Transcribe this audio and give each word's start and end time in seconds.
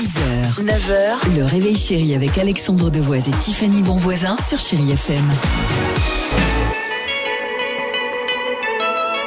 6h, 0.00 0.64
9h, 0.64 1.36
le 1.36 1.44
réveil 1.44 1.76
chéri 1.76 2.14
avec 2.14 2.38
Alexandre 2.38 2.88
Devoise 2.88 3.28
et 3.28 3.32
Tiffany 3.32 3.82
Bonvoisin 3.82 4.34
sur 4.38 4.58
Chéri 4.58 4.92
FM. 4.92 5.22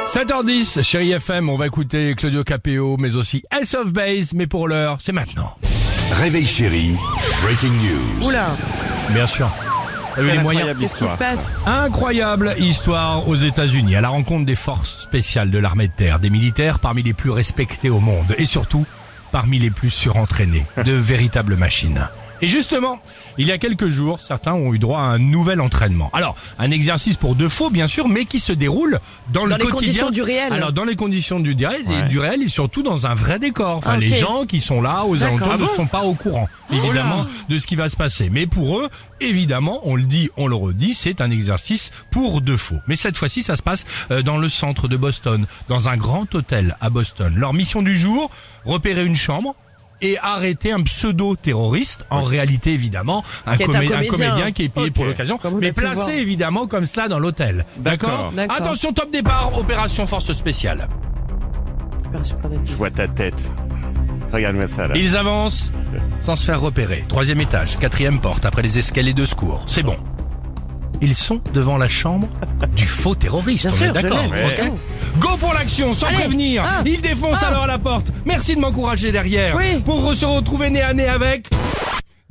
7h10, 0.07 0.81
chérie 0.81 1.12
FM, 1.12 1.49
on 1.49 1.57
va 1.57 1.67
écouter 1.67 2.15
Claudio 2.15 2.44
Capéo, 2.44 2.97
mais 2.97 3.15
aussi 3.15 3.44
S 3.51 3.75
of 3.75 3.94
Base, 3.94 4.33
mais 4.33 4.47
pour 4.47 4.67
l'heure, 4.67 4.97
c'est 4.99 5.12
maintenant. 5.12 5.55
Réveil 6.13 6.47
chéri, 6.47 6.95
breaking 7.43 7.73
news. 7.73 8.27
Oula, 8.29 8.47
Bien 9.11 9.27
sûr. 9.27 9.51
T'as 10.15 10.21
vu 10.23 10.31
les 10.31 10.39
moyens 10.39 10.75
qu'est-ce 10.79 10.95
qui 10.95 11.07
se 11.07 11.17
passe? 11.17 11.51
Incroyable 11.67 12.55
histoire 12.57 13.27
aux 13.29 13.35
États-Unis, 13.35 13.95
à 13.95 14.01
la 14.01 14.09
rencontre 14.09 14.47
des 14.47 14.55
forces 14.55 15.03
spéciales 15.03 15.51
de 15.51 15.59
l'armée 15.59 15.87
de 15.87 15.93
terre, 15.93 16.17
des 16.17 16.31
militaires 16.31 16.79
parmi 16.79 17.03
les 17.03 17.13
plus 17.13 17.29
respectés 17.29 17.91
au 17.91 17.99
monde, 17.99 18.33
et 18.39 18.45
surtout 18.45 18.87
parmi 19.34 19.57
les 19.57 19.71
plus 19.71 19.89
surentraînés, 19.89 20.68
de 20.86 20.93
véritables 20.93 21.55
machines. 21.57 22.07
Et 22.43 22.47
justement, 22.50 23.00
il 23.38 23.47
y 23.47 23.54
a 23.54 23.57
quelques 23.57 23.88
jours, 23.88 24.20
certains 24.20 24.51
ont 24.51 24.74
eu 24.74 24.78
droit 24.78 25.00
à 25.00 25.04
un 25.04 25.18
nouvel 25.18 25.61
entraînement. 25.61 26.10
Alors, 26.11 26.36
un 26.60 26.71
exercice 26.71 27.15
pour 27.15 27.36
de 27.36 27.47
faux, 27.47 27.70
bien 27.70 27.88
sûr, 27.88 28.10
mais 28.10 28.25
qui 28.25 28.42
se 28.42 28.51
déroule 28.51 29.00
dans, 29.32 29.46
le 29.46 29.51
Dans 29.51 29.56
les 29.56 29.64
quotidien. 29.64 29.78
conditions 29.78 30.10
du 30.10 30.21
réel. 30.24 30.51
Alors, 30.51 30.74
dans 30.74 30.84
les 30.84 30.98
conditions 30.98 31.39
du, 31.39 31.56
réel 31.56 31.86
et 31.89 32.09
du 32.09 32.20
réel 32.20 32.44
et 32.44 32.50
surtout 32.50 32.84
dans 32.84 33.08
un 33.08 33.14
vrai 33.14 33.39
décor. 33.39 33.78
Enfin, 33.78 33.92
Ah, 33.94 33.98
les 33.98 34.08
gens 34.08 34.45
qui 34.45 34.59
sont 34.59 34.81
là 34.81 35.06
aux 35.06 35.23
alentours 35.23 35.48
Ah 35.52 35.58
ne 35.58 35.61
bon 35.64 35.67
sont 35.67 35.88
pas 35.88 36.02
au 36.03 36.16
courant, 36.16 36.50
évidemment, 36.70 37.25
de 37.48 37.58
ce 37.59 37.66
qui 37.66 37.78
va 37.78 37.88
se 37.88 37.95
passer. 37.95 38.30
Mais 38.30 38.45
pour 38.45 38.81
eux, 38.81 38.89
évidemment, 39.22 39.80
on 39.86 39.95
le 39.95 40.03
dit, 40.03 40.30
on 40.36 40.48
le 40.48 40.56
redit, 40.56 40.95
c'est 40.95 41.22
un 41.22 41.31
exercice 41.31 41.92
pour 42.12 42.42
de 42.42 42.58
faux. 42.58 42.80
Mais 42.88 42.98
cette 42.98 43.16
fois-ci, 43.16 43.42
ça 43.42 43.56
se 43.56 43.64
passe 43.64 43.86
euh, 44.12 44.22
dans 44.22 44.38
le 44.38 44.50
centre 44.50 44.89
de 44.89 44.98
Boston, 44.98 45.45
dans 45.70 45.88
un 45.88 45.95
grand 45.95 46.36
hôtel 46.36 46.75
à 46.81 46.89
Boston. 46.89 47.34
Leur 47.38 47.53
mission 47.53 47.81
du 47.81 47.95
jour, 47.95 48.30
repérer 48.66 49.06
une 49.06 49.16
chambre 49.16 49.56
et 50.02 50.17
arrêter 50.17 50.72
un 50.72 50.81
pseudo-terroriste, 50.81 52.06
en 52.09 52.23
réalité 52.23 52.73
évidemment 52.73 53.23
un, 53.45 53.58
comédien. 53.58 54.52
qui 54.52 54.64
est 54.64 54.70
payé 54.70 54.92
pour 54.92 55.06
l'occasion, 55.06 55.40
mais 55.59 55.72
placé 55.72 56.14
évidemment 56.14 56.67
comme 56.67 56.86
cela 56.86 57.08
dans 57.08 57.20
l'hôtel. 57.20 57.66
D'accord 57.78 58.32
D'accord. 58.36 58.56
Attention, 58.56 58.94
top 58.94 59.12
départ, 59.12 59.58
opération 59.58 60.06
force 60.06 60.32
spéciale. 60.34 60.88
Je 62.66 62.73
vois 62.76 62.92
ta 62.92 63.08
tête. 63.08 63.54
Regarde-moi 64.32 64.67
ça 64.67 64.88
là. 64.88 64.95
Ils 64.98 65.16
avancent 65.16 65.72
sans 66.22 66.36
se 66.36 66.45
faire 66.45 66.60
repérer. 66.60 67.06
Troisième 67.08 67.39
étage, 67.39 67.78
quatrième 67.78 68.20
porte, 68.20 68.45
après 68.45 68.62
les 68.62 68.80
escaliers 68.80 69.14
de 69.14 69.26
secours. 69.26 69.64
C'est 69.67 69.84
bon. 69.84 69.98
Ils 71.02 71.16
sont 71.16 71.42
devant 71.54 71.78
la 71.78 71.88
chambre 71.88 72.28
du 72.76 72.86
faux 72.86 73.14
terroriste. 73.14 73.67
Bien 73.67 73.72
on 73.72 73.78
sûr, 73.78 73.86
est 73.95 74.02
je 74.02 74.08
d'accord. 74.08 74.23
l'ai, 74.34 74.72
Go 75.19 75.38
pour 75.39 75.53
l'action, 75.53 75.94
sans 75.94 76.08
Allez. 76.08 76.17
prévenir. 76.17 76.64
Ah. 76.66 76.81
Ils 76.86 77.02
défoncent 77.02 77.44
Ah. 77.44 77.47
alors 77.47 77.64
à 77.64 77.67
la 77.67 77.78
porte. 77.78 78.08
Merci 78.25 78.56
de 78.56 78.61
m'encourager 78.61 79.11
derrière. 79.11 79.55
Oui. 79.55 79.80
Pour 79.86 80.14
se 80.16 80.25
retrouver 80.25 80.70
nez 80.70 80.81
à 80.81 80.94
nez 80.94 81.08
avec... 81.08 81.47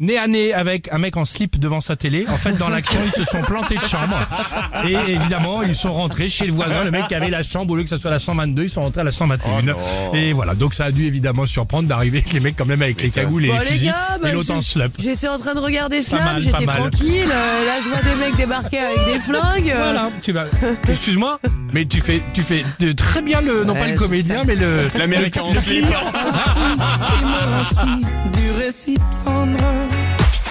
Nez 0.03 0.19
à 0.19 0.27
nez 0.27 0.53
avec 0.53 0.89
un 0.92 0.98
mec 0.98 1.17
en 1.17 1.25
slip 1.25 1.61
devant 1.61 1.81
sa 1.81 1.95
télé. 1.95 2.27
En 2.28 2.36
fait, 2.36 2.55
dans 2.58 2.69
l'action, 2.69 2.98
ils 3.05 3.11
se 3.12 3.22
sont 3.25 3.41
plantés 3.42 3.77
de 3.77 3.84
chambre. 3.84 4.19
Et 4.84 4.95
évidemment, 5.12 5.62
ils 5.62 5.77
sont 5.77 5.92
rentrés 5.92 6.28
chez 6.28 6.45
le 6.45 6.53
voisin. 6.53 6.83
Le 6.83 6.91
mec 6.91 7.06
qui 7.06 7.14
avait 7.14 7.31
la 7.31 7.45
chambre, 7.45 7.72
au 7.72 7.77
lieu 7.77 7.84
que 7.84 7.89
ça 7.89 7.98
soit 7.98 8.11
la 8.11 8.19
122, 8.19 8.64
ils 8.64 8.69
sont 8.69 8.80
rentrés 8.80 9.03
à 9.03 9.05
la 9.05 9.12
121. 9.12 9.77
et 10.12 10.33
voilà. 10.33 10.56
Donc 10.56 10.75
ça 10.75 10.86
a 10.86 10.91
dû 10.91 11.06
évidemment 11.06 11.47
surprendre 11.47 11.89
d'arriver 11.89 12.19
avec 12.19 12.33
les 12.33 12.41
mecs 12.41 12.56
quand 12.56 12.67
même 12.67 12.83
avec 12.83 13.00
les 13.00 13.11
cagoules 13.11 13.45
et 13.45 13.48
Bon 13.48 13.55
les 13.55 13.61
les 13.61 13.67
fusils. 13.67 13.86
gars, 13.86 14.19
bah, 14.20 14.28
et 14.28 14.33
l'autre 14.33 14.50
en 14.53 14.61
j'étais 14.98 15.28
en 15.28 15.39
train 15.39 15.55
de 15.55 15.61
regarder 15.61 16.00
pas 16.03 16.39
j'étais 16.41 16.67
tranquille. 16.67 17.28
euh, 17.30 17.67
là, 17.67 17.75
je 17.84 17.89
vois 17.89 18.03
des 18.03 18.17
mecs 18.19 18.34
débarquer 18.36 18.78
avec 18.78 18.98
des 19.06 19.20
flingues. 19.20 19.70
euh, 19.70 19.84
Voilà, 19.84 20.11
tu 20.20 20.33
vas. 20.33 20.47
Excuse-moi, 20.89 21.39
mais 21.73 21.84
tu 21.84 22.00
fais, 22.00 22.20
tu 22.34 22.42
fais 22.42 22.64
de 22.80 22.91
très 22.91 23.23
bien 23.23 23.41
le, 23.41 23.62
non 23.64 23.75
Ouais, 23.75 23.78
pas 23.78 23.86
le 23.86 23.95
comédien, 23.97 24.42
mais 24.45 24.56
le. 24.56 24.89
L'américain 24.98 25.42
en 25.42 25.55
slip. 25.55 25.86
du 28.33 28.50
récit 28.58 28.98
tendre. 29.25 29.58